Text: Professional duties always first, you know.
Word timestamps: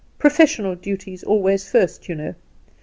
Professional 0.17 0.73
duties 0.73 1.23
always 1.23 1.69
first, 1.69 2.09
you 2.09 2.15
know. 2.15 2.33